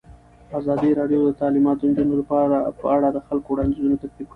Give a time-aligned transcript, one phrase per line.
[0.59, 4.29] ازادي راډیو د تعلیمات د نجونو لپاره په اړه د خلکو وړاندیزونه ترتیب کړي.